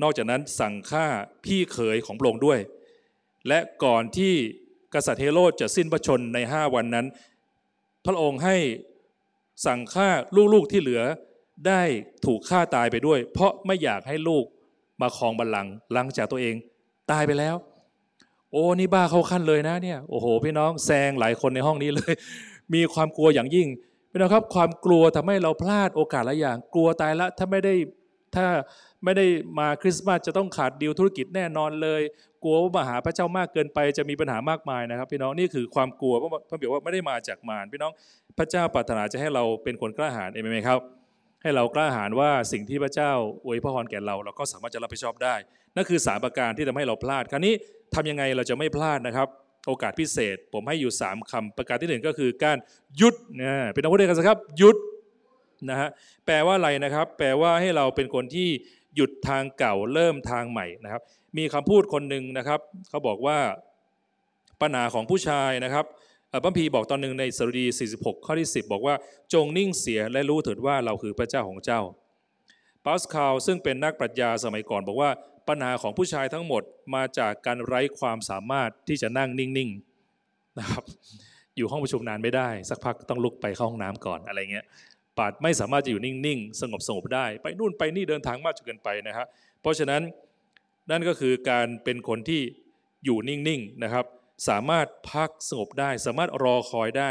[0.02, 1.06] นอกจากนั้นสั่งฆ่า
[1.44, 2.58] พี่เขยของพระองค์ด้วย
[3.48, 4.34] และก่อนที่
[4.94, 7.06] กษัตริย์เฮโรดจะสิ้นพระชนในห้าวันนั้น
[8.08, 8.56] พระองค์ให้
[9.66, 10.08] สั่งฆ่า
[10.54, 11.02] ลูกๆที่เหลือ
[11.66, 11.82] ได้
[12.26, 14.44] ถูกฆ่าตายไปด้วย เพราะไม่อยากให้ลูก
[15.00, 16.54] มาครองบัลลังก์หลังจากตัวเอง
[17.10, 17.56] ตายไปแล้ว
[18.52, 22.12] โอ้นี่บ้าเข้าขั้นเลยนะเนี่ยโอ้โหพี่น้องแซงหลายคนในห้องนี้เลย
[22.74, 23.68] มีความกลัวอย่างยิ่ง
[24.10, 27.74] พี่น้องครับ ความกลัวทำให้เราพลาดโอกาสหลายอย่าง กลัวตายละถ้าไม่ได้
[28.36, 28.46] ถ้า
[29.04, 29.26] ไม่ได้
[29.58, 32.02] มาคริสต์มาสจะต้องขาดดีลธุรกิจแน่นอนเลย
[32.44, 37.92] กลัวว่ามาหาพระเจ้ามากเกินไปจะมีปัญหามากมายนะครับ พี่น้องนี่คือความกลัวเพราะพระเบียว่าไม่ได้มาจากมารพี่น้อง
[38.38, 40.80] พระเจ้าปรารถนาจะให้เราเป็นคนกล้าหาญเองไหมครับ
[41.42, 43.10] ให้เรากล้าหาญว่าสิ่งที่พระเจ้า
[43.44, 45.34] อวยพรแก่เรา เราก็สามารถจะรับผิดชอบได้
[45.76, 47.54] นั่นคือสามประการที่ทำให้เราพลาด คราวนี้
[47.94, 49.28] ทำยังไงเราจะไม่พลาดนะครับ
[49.66, 52.56] โอกาสพิเศษ ผมให้อยู่ 3คำประการที่หนึ่งก็คือการ
[52.96, 54.76] หยุดนะเป็นนักพูดด้วยกันสิครับหยุด
[55.70, 55.88] นะฮะ
[56.26, 58.48] แปลว่าอะไรนะครับ แปลว่าให้เราเป็นคนที่
[58.96, 61.02] หยุดทางเก่าเริ่มทางใหม่นะครับ
[61.38, 63.38] มีคำพูดคนหนึ่งนะครับเขาบอกว่า
[64.60, 65.84] ปัญหาของผู้ชายนะครับ
[66.44, 68.94] พระพีบอกตอนหนึ่งในสรุดี 46 ข้อที่ 10 บอกว่า
[69.32, 71.80] จงนิ่งเสียและรู้เถิดว่าเราคือพระเจ้าของเจ้า
[72.84, 75.10] ปาสคาลซึ่งเป็นนักปรัชญาสมัยก่อน บอกว่า
[75.48, 76.62] ปัญหาของผู้ชายทั้งหมด
[76.94, 80.84] มาจากการไร้ความสามารถที่จะนั่งนิ่งๆนะครับ
[81.56, 84.66] อยู่ห้องประชุมนานไม่ได้ สักพักต้องลุกไปเข้าห้องน้ำก่อนอะไรเงี้ย
[85.18, 89.26] ปาดไม่สามารถจะอยู่นิ่งๆ สงบสงบได้ ไปนู่นไปนี่เดินทางมากจนเกินไปนะครับ
[89.60, 90.02] เพราะฉะนั้น
[90.90, 92.42] นั่นก็คือการเป็นคนที่
[93.04, 94.04] อยู่นิ่งๆนะครับ
[94.48, 97.10] สามารถพักสงบได้ สามารถรอคอยได้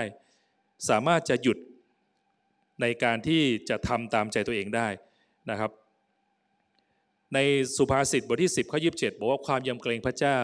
[0.89, 1.57] สามารถจะหยุด
[2.81, 4.87] ในการที่จะทำตามใจตัวเองได้
[5.49, 5.71] นะครับ
[7.33, 7.39] ใน
[7.77, 10.37] สุภาษิตบทที่ 10ข้อยีบอกว่าความยำเกรงพระเจ้า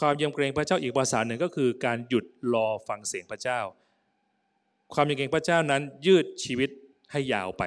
[0.00, 3.60] ความยำเกรงพระเจ้าอีกภาษาหนึ่งก็คือการหยุดรอฟังเสียงพระเจ้า
[4.94, 6.70] ความยำเกรงพระเจ้านั้นยืดชีวิต
[7.12, 7.62] ให้ยาวไป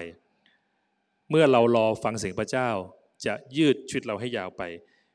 [1.30, 2.70] เมื่อเรารอฟังเสียงพระเจ้า
[3.26, 4.62] จะยืดชีวิตเราให้ยาวไป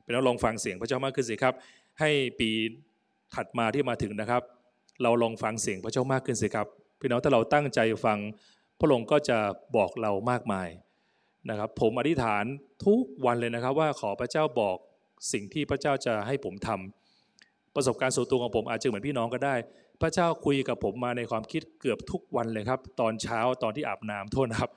[0.02, 1.54] เป็นต้องลองฟังเสียงพระเจ้ามากขึ้นสิครับ
[2.00, 2.50] ให้ปี
[3.34, 4.42] ถัดมาที่มาถึงนะครับ
[5.02, 6.66] เราลองฟังเสียงพระเจ้ามากขึ้นสิครับ
[7.00, 8.18] พี่น้องถ้าเราตั้งใจฟัง
[8.78, 9.38] พระองค์ก็จะ
[9.76, 10.68] บอกเรามากมาย
[11.50, 12.44] นะครับ ผมอธิษฐาน
[12.86, 14.76] ทุกวันเลยนะครับ ว่าขอพระเจ้าบอก
[15.32, 19.54] สิ่งที่พระเจ้าจะให้ผมทำประสบการณ์ส่วนตัวของผมอาจจะเหมือนพี่น้องก็ได้
[20.00, 24.70] พระเจ้าคุยกับผมมาในความคิดเกือบทุกวันเลยครับ ตอนเช้าตอนที่อาบน้ำโทษนะครับ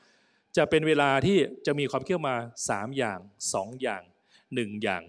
[0.58, 2.36] จะเป็นเวลาที่จะมีความเคิดมา
[2.68, 3.20] 3 อย่าง
[3.52, 4.02] 2 อย่าง
[4.44, 5.02] 1 อย่าง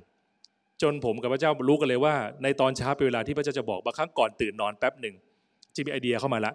[0.83, 5.15] จนผมกับพระเจ้ารู้กันเลยว่า ในตอนเช้าเป็นเวลาที่พระเจ้าจะบอกบางครั้งก่อนตื่นนอนแป๊บหนึ่ง
[5.75, 6.53] จะมีไอเดียเข้ามาละ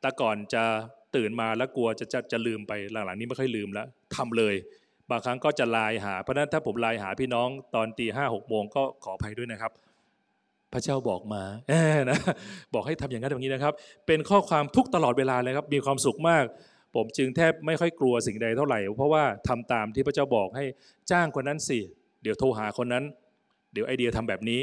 [0.00, 0.62] แต่ก่อนจะ
[1.16, 4.54] ตื่นมาแล้วกลัวจะจะจะลืมไปหลังๆนี้ไม่ค่อยลืมแล้วทำเลย
[5.10, 9.72] บางครั้งก็จะไลน์หาเพราะนั้นถ้าผมไลน์หาพี่น้องตอนตีห้าหกโมงก็ขออภัยด้วยนะครับ
[10.76, 12.18] ระเจ้าบอกมาแนะ
[12.74, 13.74] บอกให้ทำอย่างนั้นอย่างนี้นะครับ
[14.06, 16.44] เป็นข้อความทุกตลอดเวลาเลยครับมีความสุขมาก
[16.94, 20.64] ผมจึงแทบไม่ค่อยกลัวสิ่งใดเท่าไหร่ เพราะว่าทำตามที่พระเจ้าบอกให้
[21.10, 21.78] จ้างคนนั้นสิ
[22.22, 23.04] เดี๋ยวโทรหาคนนั้น
[23.72, 24.60] เดี๋ยวไอเดียทำแบบนี้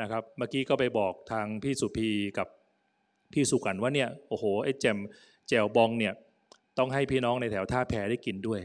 [0.00, 2.48] นะครับ เมื่อกี้ก็ไปบอกทางพี่สุพีกับ
[3.32, 4.98] พี่สุกันว่าเนี่ยโอ้โหไอ้แจ่ว
[5.48, 6.14] แจ่วบองเนี่ย
[6.78, 8.60] ต้องให้พี่น้องในแถวท่าแพได้กินด้วย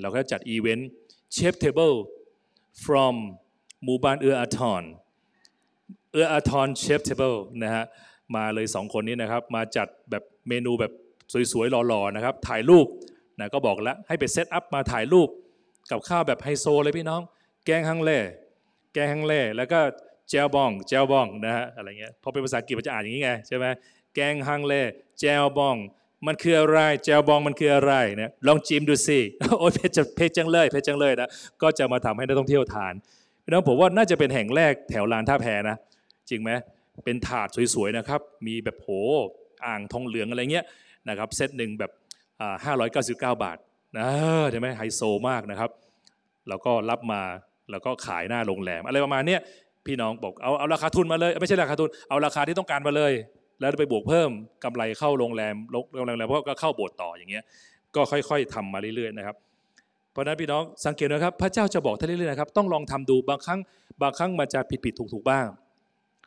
[0.00, 0.90] เราก็จัดอีเวนต์
[1.32, 1.92] chef table
[2.84, 3.16] from
[3.84, 4.82] หมู่บ้านเอื้ออาทร
[6.12, 7.84] เอื้ออาทร chef table นะฮะ
[8.36, 10.92] มาเลยสองคนนี้นะครับ มาจัดแบบเมนูแบบ
[11.52, 12.86] สวยๆหล่อๆนะครับ ถ่ายรูป
[13.38, 15.28] นะก็บอกแล้วให้ไป set up มาถ่ายรูป
[15.90, 17.20] กับข้าวแบบไฮโซเลยพี่น้อง
[17.64, 18.18] แกงฮังเล่
[18.92, 19.78] แกงฮังเล่แล้วก็
[20.28, 23.66] เจลบองเจลบองนะฮะอะไรเงี้ยพอเป็นภาษาอังกฤษมันจะอ่านอย่างนี้ไงใช่ไหม
[24.14, 24.82] แกงฮังเล่
[25.18, 25.76] เจลบอง
[26.26, 29.18] มันคืออะไรเจลบองมันคืออะไรเนี่ยลองจิ้มดูสิ
[29.58, 31.28] โอ้ยเพชรเพชรจังเลยเพชรจังเลยนะ
[31.62, 32.94] ก็จะมาทำให้นักท่องเที่ยวทาน
[33.44, 35.76] พี่น้องผมว่าน่าจะเป็นแห่งแรกแถวลานท่าแพนะ
[36.30, 36.50] จริงไหม
[37.04, 38.88] เป็นถาดสวยๆนะครับมีแบบโห
[39.66, 40.64] อ่างทองเหลืองอะไรเงี้ย
[41.08, 41.90] นะครับเซตหนึ่งแบบ
[42.64, 43.58] ห้าร้อยเก้าสิบเก้าบาท
[43.98, 44.08] นะ
[44.50, 45.70] ใช่ไหมไฮโซมากนะครับ
[46.48, 47.22] เราก็รับมา
[47.70, 49.36] แล้วก็ขายหน้าโรงแรม อะไรประมาณนี้
[49.86, 53.12] พี่น้องบอกเอาเอาราคาทุนมาเลย ไม่ใช่ราคาทุนเอาราคาที่ต้องการมาเลย
[53.58, 54.30] แล้วไปบวกเพิ่ม
[54.64, 55.54] กำไรเข้าโรงแรม
[55.96, 57.44] โรงแรมแล้วก็เข้าโบสถ์ต่ออย่างเงี้ย
[57.94, 59.36] ก็ค่อยๆทำมาเรื่อยๆนะครับ
[60.12, 63.60] เพราะนั้นพี่น้องสังเกตนะครับ พระเจ้าจะบอกท่านเรื่อยๆนะครับต้องลองทำดูบางครั้ง
[64.02, 65.46] บางครั้งมันจะผิดๆถูกๆบ้าง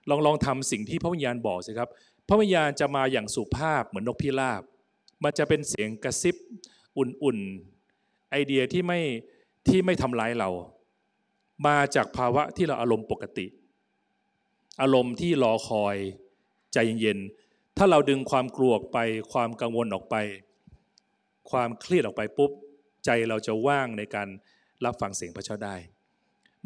[0.09, 1.89] ลองลองทำสิ่งที่พระวิญญาณบอกสิครับ
[2.27, 4.61] พระวิญญาณจะมาอย่างสุภาพเหมือนนกพิราบ
[5.23, 6.35] มันจะเป็นเสียงกระซิบ
[6.97, 8.99] อุ่นๆ ไอเดียที่ไม่
[9.67, 10.49] ที่ไม่ทำร้ายเรา
[11.67, 13.45] มาจากภาวะที่เราอารมณ์ปกติ
[14.81, 15.95] อารมณ์ที่รอคอย
[16.73, 18.97] ใจเย็นๆ ถ้าเราดึงความกลัวออกไป
[19.33, 20.15] ความกังวลออกไป
[21.51, 22.51] ความเครียดออกไปปุ๊บ
[23.05, 24.27] ใจเราจะว่างในการ
[24.85, 25.75] รับฟังเสียงพระเจ้าได้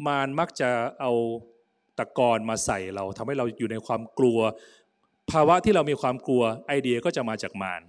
[0.06, 0.70] มารมักจะ
[1.00, 1.12] เอา
[1.98, 4.38] ตะกอนมาใส่เราทำให้เราอยู่ในความกลัว
[5.32, 7.82] ภาวะที่เรามีความกลัวไอเดียก็จะมาจากมาร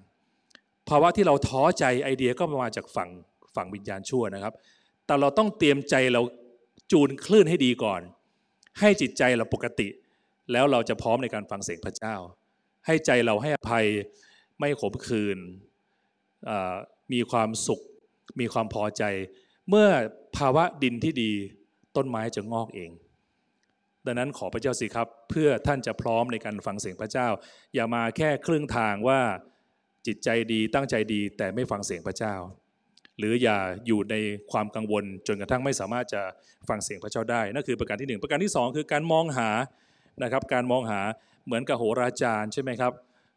[0.90, 3.10] ภาวะที่เราท้อใจไอเดียก็มาจากฝั่ง
[3.56, 4.54] ฝั่งวิญญาณชั่วนะครับ
[5.06, 6.22] แต่เราต้องเตรียมใจเรา
[6.92, 8.02] จูนคลื่นให้ดีก่อน
[8.80, 9.88] ให้จิตใจเราปกติ
[10.52, 12.16] แล้วเราจะพร้อมในการฟังเสียงพระเจ้า
[12.86, 13.86] ให้ใจเราให้อภัย
[14.60, 15.38] ไม่ขมขื่น
[17.14, 17.82] มีความสุข
[18.40, 19.04] มีความพอใจ
[19.70, 19.88] เมื่อ
[20.38, 21.32] ภาวะดินที่ดี
[21.96, 22.92] ต้นไม้จะงอกเอง
[24.10, 27.28] ดังนั้นขอพระเจ้าสิครับ เพื่อท่านจะพร้อมในการฟังเสียงพระเจ้า
[27.76, 29.20] อย่ามาแค่ครึ่งทางว่า
[30.08, 32.36] จิตใจดีตั้งใจดีแต่ไม่ฟังเสียงพระเจ้า
[33.20, 34.16] หรืออย่าอยู่ใน
[34.52, 36.22] ความกังวลจนกระทั่งไม่สามารถจะ
[36.70, 39.50] ฟังเสียงพระเจ้าได้นั่นคือประการที่ 1 ประการที่ 2 คือการมองหา
[40.24, 41.02] นะครับ การมองหา
[41.46, 42.94] เหมือนกับโหราจารย์ใช่ไหมครับ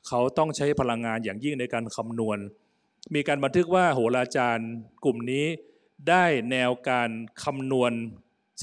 [0.09, 2.39] เขาต้องใช้พลังงานอย่างยิ่งในการคำนวณ
[3.15, 4.69] มีการบันทึกว่าโหราจารย์
[5.05, 5.47] กลุ่มนี้
[6.09, 7.11] ได้แนวการ
[7.45, 7.93] คำนวณ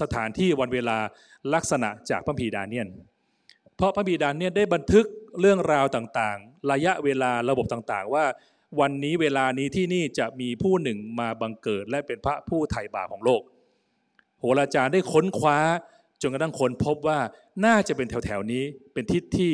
[0.01, 0.97] สถานที่วันเวลา
[1.53, 2.87] ลักษณะจากพระพีดาเนียน
[3.75, 5.05] เพราะพระพีดาเนียนได้บันทึก
[5.39, 8.25] เรื่องราวต่างๆ ระยะเวลาระบบต่างๆ ว่า
[8.79, 13.41] วันนี้เวลานี้ที่นี่จะมีผู้หนึ่งมาบังเกิด และเป็นพระผู้ไถ่บาปของโลก
[14.39, 15.59] โหราจารย์ได้ค้นคว้า
[16.21, 17.19] จนกระทั่งคนพบว่า
[17.65, 19.53] น่าจะเป็นแถวๆนี้เป็นทิศที่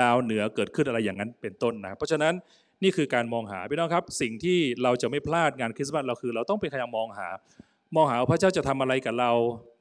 [0.00, 2.34] ดาวเหนือเกิดขึ้นอะไรอย่างนั้นเป็นต้นนะเพราะฉะนั้น
[2.82, 7.28] นี่คือการมองหาพี่น้องครับ สิ่งที่เราจะไม่พลาดงานคริสต์มาสเราคือ เราต้องเป็นพยายามมองหา
[7.94, 9.32] มองหาพระเจ้าจะทำอะไรกับเรา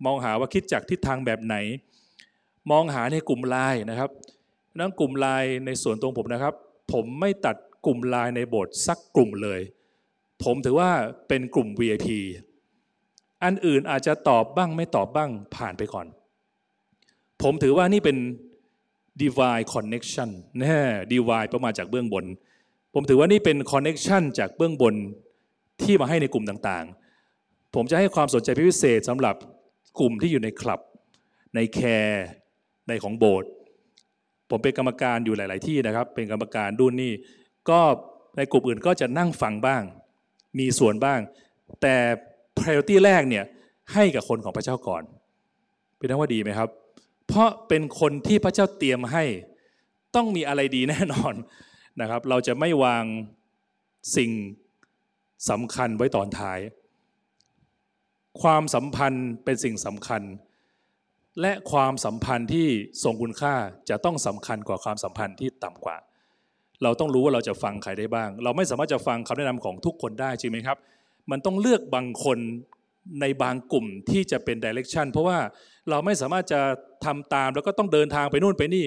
[0.06, 1.56] มองหาว่าคิดจากทิศทางแบบไหน
[2.72, 4.10] มองหาในกลุ่มไลน์นะครับ
[4.80, 6.54] นั่งกลุ่มไลน์ในส่วนตรงผมนะครับ
[6.92, 9.62] ผมไม่ตัดกลุ่มไลน์ในโบสถ์สักกลุ่มเลย
[10.44, 10.90] ผมถือว่า
[11.28, 12.08] เป็นกลุ่ม VIP
[13.44, 16.08] อันอื่นอาจจะตอบบ้างไม่ตอบบ้างผ่านไปก่อน
[17.42, 18.18] ผมถือว่านี่เป็น
[19.22, 20.30] divine connection
[20.62, 20.80] น่
[21.12, 22.26] divine ประมาจากเบื้องบน
[22.94, 24.96] ผมถือว่านี่เป็น connection จากเบื้องบน
[25.84, 27.05] ที่มาให้ในกลุ่มต่างๆ
[27.76, 29.36] ผมจะให้ความสนใจพิเศษสำหรับ
[30.00, 30.82] กลุ่มที่อยู่ในคลับ
[31.56, 32.26] ในแคร์
[32.88, 33.50] ในของโบสถ์
[34.50, 37.14] ผมเป็นกรรมการอยู่หลาย ๆ ที่นะครับ เป็นกรรมการดูนี่
[37.70, 37.80] ก็
[38.38, 39.84] ในกลุ่มอื่นก็จะนั่งฟังบ้าง
[40.60, 41.20] มีส่วนบ้าง
[41.82, 41.96] แต่
[42.58, 43.46] priority แรกเนี่ย
[43.94, 45.04] ให้กับคนของพระเจ้าก่อน
[45.98, 46.70] เป็นทั้งว่าดีไหมครับ
[47.28, 49.24] เพราะเป็นคนที่พระเจ้าเตรียมให้
[50.16, 51.34] ต้องมีอะไรดีแน่นอน
[52.02, 53.06] นะครับ เราจะไม่วาง
[54.16, 54.32] สิ่ง
[55.50, 56.60] สำคัญไว้ตอนท้าย
[58.42, 60.22] ความสัมพันธ์เป็นสิ่งสำคัญ
[61.42, 62.68] และความสัมพันธ์ที่
[63.04, 63.56] ทรงคุณค่า
[63.90, 65.98] จะต้องสำคัญกว่าความสัมพันธ์ที่ต่ำกว่า
[66.84, 70.78] เราต้องรู้ว่าเราจะฟังใครได้บ้าง เราไม่สามารถจะฟังคำแนะนำของทุกคนได้ใช่ไหมครับ
[71.32, 72.38] มันต้องเลือกบางคน
[73.22, 75.38] ในบางกลุ่มที่จะเป็นดิเรกชันเพราะว่า
[75.90, 76.62] เราไม่สามารถจะ
[77.06, 78.86] ทำตามแล้วก็ต้องเดินทางไปนู่นไปนี่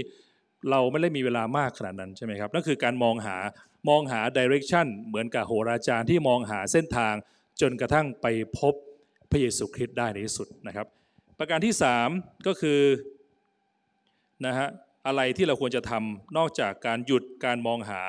[0.70, 3.36] เราไม่ได้มีเวลามากขนาดนั้นใช่ไหมครับนั่นคือการมองหา
[3.88, 7.14] มองหาดิเรกชันเหมือนกับโหราจารย์ที่มองหาเส้นทาง
[7.60, 8.26] จนกระทั่งไป
[8.58, 8.74] พบ
[9.30, 10.86] พระเยซูคริสต์ได้ในที่สุดนะครับ
[11.38, 11.74] ประการที่
[12.10, 12.80] 3 ก็คือ
[14.46, 14.68] นะฮะ
[15.06, 18.02] อะไรที่เราควรจะทำนอกจากการหยุดการมองหา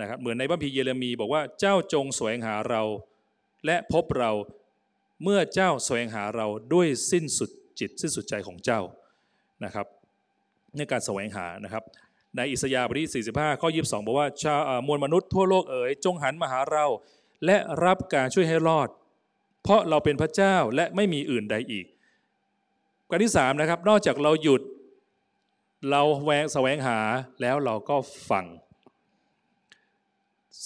[0.00, 2.82] นะครับเหมือนในบัมพีเยเรมีบอกว่าเจ้าจงแสวงหาเรา
[3.66, 4.30] และพบเรา
[5.22, 8.80] เมื่อเจ้าแสวงหาเราด้วยสิ้นสุดจิตสิ้นสุดใจของเจ้า
[9.64, 9.86] นะครับ
[10.76, 11.84] ในการแสวงหานะครับ
[12.36, 14.54] ในอิสยาห์บทที่ 45 ข้อ 22 บอกว่าชา
[14.86, 16.86] มวลมนุษย์ทั่วโลกเอ๋ยจงหันมาหาเรา
[17.44, 18.88] และรับการช่วยให้รอด
[19.68, 21.86] เพราะเราเป็นพระเจ้าและไม่มีอื่นใดอีก
[23.10, 24.62] การที่3นะครับ นอกจากเราหยุด
[25.90, 26.98] เราแวงแสวงหา
[27.40, 27.96] แล้วเราก็
[28.30, 28.44] ฟัง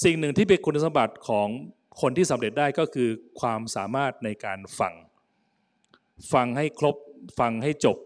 [0.04, 1.48] สิ่งหนึ่งที่เป็นคุณสมบัติของ
[2.00, 3.08] คนที่สำเร็จได้ก็คือ
[3.40, 4.94] ความสามารถในการฟัง
[6.32, 6.96] ฟังให้ครบ
[7.38, 7.96] ฟังให้จบ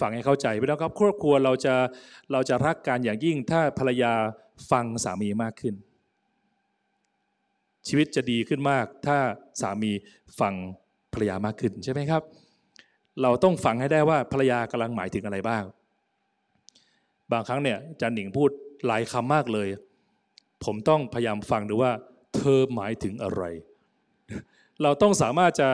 [0.00, 1.74] ฟังให้เข้าใจไปแล้วครับครอบครัวเราจะ
[2.32, 4.12] เราจะรักกันอย่างยิ่งถ้าภรรยา
[4.70, 5.76] ฟังสามีมากขึ้น
[7.88, 9.18] ชีวิตจะดีขึ้นมาก ถ้า
[9.60, 9.92] สามี
[10.40, 10.54] ฟัง
[11.12, 12.22] ภรรยามากขึ้นใช่ไหมครับ
[13.22, 15.62] เราต้องฟังให้ได้ว่าภรรยากำลังหมายถึงอะไรบ้าง
[17.32, 18.50] บางครั้งเนี่ยจันหนิงพูด
[18.86, 19.68] หลายคำมากเลย
[20.64, 21.92] ผมต้องพยายามฟังดูว่า
[22.36, 23.42] เธอหมายถึงอะไร
[24.82, 25.68] เราต้องสามารถจะ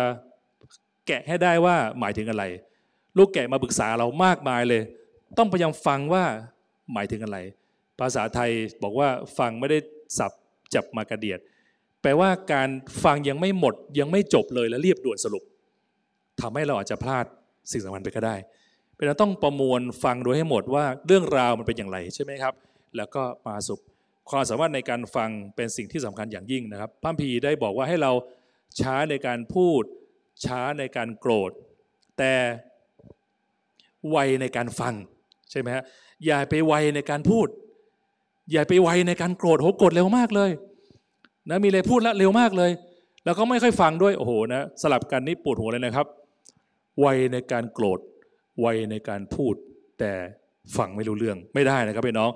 [1.07, 2.45] แกะให้ได้ว่าหมายถึงอะไร
[3.16, 4.83] ลูกแกะมาปรึกษาเรามากมายเลย
[5.38, 6.25] ต้องพยายามฟังว่า
[6.92, 7.38] หมายถึงอะไร
[8.01, 8.51] ภาษาไทย
[8.83, 9.79] บอกว่าฟังไม่ได้
[10.19, 10.33] สับ
[10.75, 11.40] จับมากระเดียด
[12.07, 12.71] แปลว่าการ
[13.05, 15.42] ฟังยังไม่หมดยังไม่จบเลยแล้วรียบด่วนสรุป
[16.40, 17.25] ทำให้เราอาจจะพลาด
[17.73, 18.37] สิ่งสำคัญไปก็ได้
[18.97, 22.55] เป็นต้องประมวลฟังโดยให้หมดว่าเรื่องราวมันเป็นอย่างไรใช่ไหมครับ
[22.97, 23.81] แล้วก็มาสุป
[24.31, 28.12] ความสามารถในการฟังเป็นสิ่งที่สำคัญอย่างยิ่งนะครับพระพีได้บอกว่าให้เรา
[28.81, 29.83] ช้าในการพูด
[30.45, 31.51] ช้าในการโกรธ
[32.19, 32.35] แต่
[34.11, 34.95] ไวในการฟัง
[35.51, 35.85] ใช่ไหมฮะ
[36.27, 37.49] อย่าไปไวในการพูด
[38.53, 40.53] อย่าไปไวในการโกรธโหโกรธเร็วมากเลย
[41.49, 42.71] นะมีอะไรพูดแล้วเร็วมากเลย
[43.25, 46.07] แล้วก็ไม่ค่อยฟังด้วยโอ้โหนะสลับกันนี่ปวดหัวเลยนะครับ
[47.01, 48.01] ไวในการโกรธ
[48.61, 49.55] ไวในการพูด
[49.99, 50.13] แต่
[50.77, 52.31] ฟังไม่รู้เรื่องไม่ได้นะครับพี่น้อง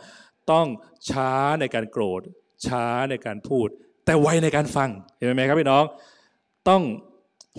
[0.53, 0.67] ต้อง
[1.11, 2.21] ช้าในการโกรธ
[2.67, 3.69] ช้าในการพูด
[4.07, 5.85] แต่ไวในการฟังเห็นไหมครับพี่น้อง
[6.69, 6.83] ต้อง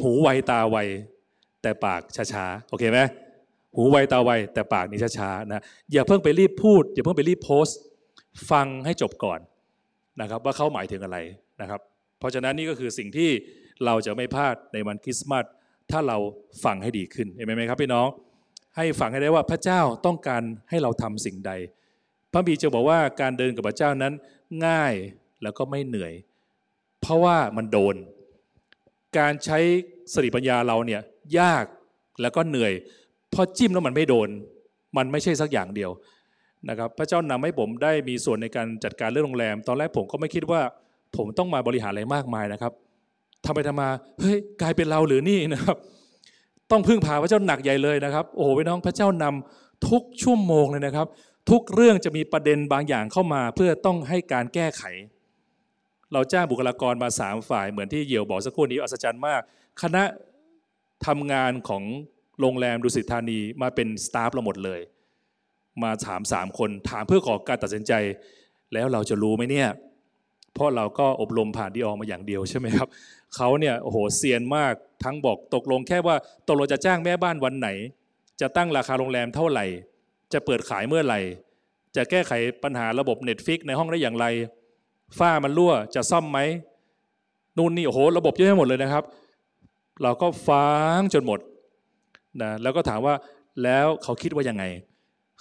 [0.01, 0.77] หูไวตาไว
[1.61, 2.01] แต่ปาก
[2.33, 2.99] ช้าๆโอเคไหม
[3.75, 7.77] หูไวตาไวแต่ปากนี่ช้าๆนะอย่าเพิ่งไปรีบพูด อย่าเพิ่งไปรีบโพสต์
[8.51, 9.39] ฟังให้จบก่อน
[10.21, 11.17] นะครับว่าเขาหมายถึงอะไร
[11.61, 11.81] นะครับ
[12.19, 13.29] เพราะฉะนั้นนี่ก็คือสิ่งที่
[13.85, 15.45] เราจะไม่พลาดในวันคริสต์มาส
[15.91, 16.17] ถ้าเรา
[16.63, 18.07] ฟังให้ดีขึ้นเห็นไหมครับพี่น้อง
[18.77, 21.51] ให้ฟังให้ได้ว่าพระเจ้าต้องการให้เราทำสิ่งใด
[22.31, 24.13] พระบีจะบอกว่าการเดินกับพระเจ้านั้น
[24.65, 24.93] ง่าย
[25.43, 26.13] แล้วก็ไม่เหนื่อย
[27.01, 27.95] เพราะว่ามันโดน
[29.17, 29.59] การใช้
[30.13, 31.01] สติปัญญาเราเนี่ย
[31.39, 31.65] ยาก
[32.21, 32.73] แล้วก็เหนื่อย
[33.33, 34.29] พราะจิ้มแล้วมันไม่โดน
[34.97, 35.91] มันไม่ใช่สักอย่างเดียว
[36.69, 40.61] นะครับพระเจ้านำให้ผมได้มีส่วนในการจัดการเรื่องโรงแรม ตอนแรกผมก็ไม่คิดว่า
[41.17, 42.73] ผมต้องมาบริหารอะไรมากมายนะครับ
[43.45, 45.77] ทำไปทำมาเฮ้ยกลายเป็นเราหรือนี่นะครับ
[46.71, 51.07] ต้องพึ่งพาพระเจ้าหนักใหญ่เลยนะครับ โอ้โหพี่น้องพระเจ้านำทุกชั่วโมงเลยนะครับ
[51.51, 54.83] ทุกเรื่องจะมีประเด็นบางอย่างเข้ามาเพื่อต้องให้การแก้ไข
[56.13, 59.41] เราจ้างบุคลากรมาสามฝ่ายเหมือนที่เหี่ยวบอกสักครู่นี้อัศจรรย์มาก
[59.81, 60.03] คณะ
[61.07, 61.83] ทำงานของ
[62.39, 64.81] โรงแรมดุสิตธานีมาเป็นสตาฟเราหมดเลย
[65.83, 67.93] มาถามสามคน ถามเพื่อขอการตัดสินใจ
[68.73, 69.67] แล้วเราจะรู้ไหมเนี่ย
[70.53, 72.87] เพราะเราก็อบรมผ่านดีออมาอย่างเดียวใช่ไหมครับ
[73.35, 76.15] เขาเนี่ยโอ้โหเซียนมากทั้งบอกตกลงแค่ว่า
[76.47, 77.69] ตกลงจะจ้างแม่บ้านวันไหน
[78.41, 79.65] จะตั้งราคาโรงแรมเท่าไหร่
[80.33, 81.19] จะเปิดขายเมื่อไหร่
[81.95, 82.31] จะแก้ไข
[82.63, 84.25] ปัญหาระบบเน็ตฟิกในห้องได้อย่างไร
[85.19, 86.39] ฝ้ามันรั่วจะซ่อมไหม
[87.57, 89.03] นู่นนี่โอ้โหระบบเยอะไปหมดเลยนะครับ
[90.03, 90.67] เราก็ฟั
[90.97, 91.39] งจนหมด
[92.41, 93.15] นะแล้วก็ถามว่า
[93.63, 94.63] แล้วเขาคิดว่ายังไง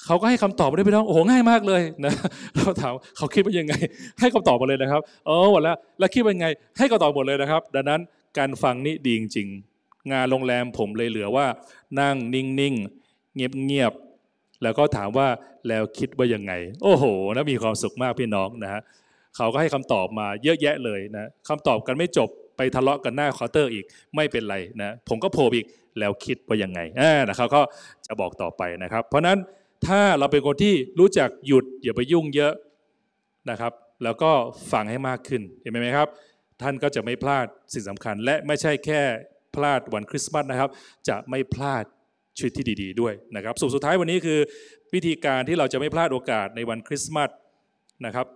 [0.04, 2.14] เขาก็ให้คำตอบมาได้พี่น้องโอ้โหง่ายมากเลยนะ
[2.56, 3.74] เราถามเขาคิดว่ายังไง
[4.20, 8.00] ให้คำตอบมาเลยนะครับเออหมดแล้วแล้วคิดว่ายังไง ให้คำตอบหมดเลยนะครับ ดังนั้น
[8.38, 11.46] การฟังนี่ดีจริงๆงานโรงแรมผมเลยเหลือว่า
[12.00, 15.28] นั่งนิ่งๆเงียบๆแล้วก็ถามว่า
[15.68, 18.80] แล้วคิดว่ายังไง โอ้โหนะมีความสุขมากพี่น้องนะฮะ
[19.36, 23.84] เขาก็ให้คำตอบมาเยอะแยะเลยนะคำตอบกันไม่จบไปทะเลาะกันหน้าเคาน์เตอร์อีก
[24.16, 25.66] ไม่เป็นไรนะผมก็โผล่อีก
[25.98, 27.60] แล้วคิดว่ายังไงอ่านะเขาก็
[28.06, 29.38] จะบอกต่อไปนะครับ เพราะฉะนั้น
[29.86, 32.52] ถ้าเราเป็นคนที่รู้จักหยุดอย่าไปยุ่งเยอะ
[33.50, 33.72] นะครับ
[34.04, 34.32] แล้วก็
[34.72, 36.08] ฟังให้มากขึ้นเห็นไหมครับ
[36.62, 39.02] ท่านก็จะไม่พลาดสิ่งสำคัญ และไม่ใช่แค่
[39.54, 40.70] พลาดวันคริสต์มาสนะครับ
[41.08, 41.84] จะไม่พลาด
[42.38, 44.38] ชีวิตที่ดี ๆ ด้วยนะครับสุดสุดท้ายวันนี้คือ
[44.94, 47.30] วิธีการที่เราจะไม่พลาดโอกาสในวันคริสต์มาส
[48.06, 48.26] นะครับ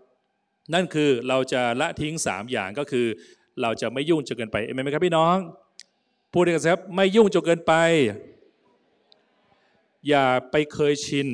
[0.75, 3.07] นั่นคือเราจะละทิ้ง 3 อย่างก็คือ
[3.63, 5.37] เราจะไม่ยุ่งจนเกินไปเห็นไหมครับพี่น้อง
[6.33, 7.75] พูดด้วยกันครับไม่ยุ่งจนเกินไป
[10.09, 11.29] อย่าไปเคยชิน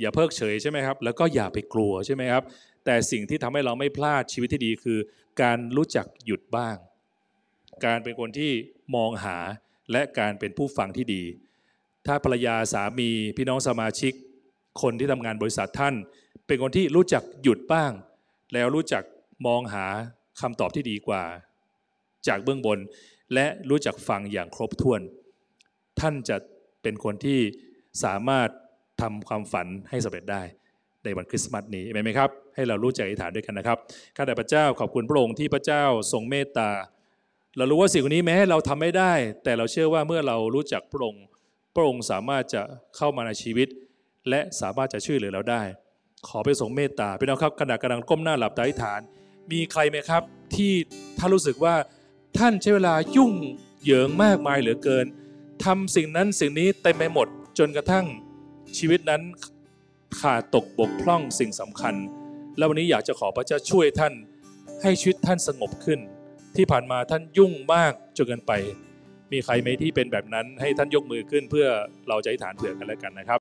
[0.00, 2.42] อย่าเพิกเฉยใช่ไหมครับ แล้วก็อย่าไปกลัวใช่ไหมครับ
[2.84, 4.98] แต่สิ่งที่ทำให้เราไม่พลาดชีวิตที่ดีคือ
[5.42, 6.76] การรู้จักหยุดบ้าง
[7.84, 8.52] การเป็นคนที่
[8.94, 9.36] มองหา
[9.92, 11.22] และการเป็นผู้ฟังที่ดี
[12.06, 14.12] ถ้าภรรยาสามีพี่น้องสมาชิก
[14.82, 15.94] คนที่ทำงานบริษัทท่าน
[16.46, 17.92] เป็นคนที่รู้จักหยุดบ้าง
[18.54, 19.02] แล้วรู้จัก
[19.46, 19.86] มองหา
[20.40, 21.22] คำตอบที่ดีกว่า
[22.26, 22.78] จากเบื้องบน
[23.34, 25.00] และรู้จักฟังอย่างครบถ้วน
[26.00, 26.36] ท่านจะ
[26.82, 27.40] เป็นคนที่
[28.04, 28.48] สามารถ
[29.02, 30.42] ทำความฝันให้สำเร็จได้
[31.04, 33.78] ในวันคริสต์มาสนี้เห็นไหมครับ ให้เรารู้ใจอธิษฐานด้วยกันนะครับ
[34.16, 36.70] ข้าแต่พระเจ้าขอบคุณพระองค์ที่พระเจ้าทรงเมตตา
[37.56, 39.12] เรารู้ว่าสิ่งนี้แม้เราทำไม่ได้
[39.44, 41.24] แต่เราเชื่อว่าเมื่อเรารู้จักพระองค์
[41.74, 42.62] พระองค์สามารถจะ
[42.96, 43.68] เข้ามาในชีวิต
[44.28, 45.62] และสามารถจะช่วยเหลือเราได้
[46.28, 49.00] ขอไปทรงเมตตาพี่น้องครับขณะกำลังก้มหน้าหลับตาอธิษฐาน
[49.52, 50.22] มีใครไหมครับ
[50.54, 50.72] ที่
[51.18, 51.74] ถ้ารู้สึกว่า
[52.38, 53.32] ท่านใช้เวลายุ่ง
[53.82, 55.06] เหยิงมากมายเหลือเกิน
[55.64, 58.06] ทำสิ่งนั้นสิ่งนี้เต็มไปหมดจนกระทั่ง
[58.78, 59.22] ชีวิตนั้น
[60.20, 61.94] ขาดตกบกพร่องสิ่งสำคัญ
[62.56, 64.12] แล้ววันนี้อยากจะขอพระเจ้าช่วยท่าน
[64.82, 66.00] ให้ชีวิตท่านสงบขึ้น
[66.56, 68.52] ที่ผ่านมาท่านยุ่งมากจนเกินไป
[69.32, 71.66] มีใครไหมที่เป็นแบบนั้นให้ท่านยกมือขึ้นเพื่อ
[72.08, 73.30] เราจะอธิษฐานเผื่อกันแล้วกันนะครับ